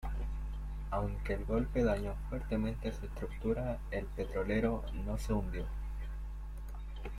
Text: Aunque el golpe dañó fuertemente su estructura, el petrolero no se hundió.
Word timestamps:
Aunque 0.89 1.33
el 1.33 1.45
golpe 1.45 1.83
dañó 1.83 2.15
fuertemente 2.27 2.91
su 2.91 3.05
estructura, 3.05 3.77
el 3.91 4.05
petrolero 4.05 4.83
no 5.05 5.19
se 5.19 5.31
hundió. 5.31 5.67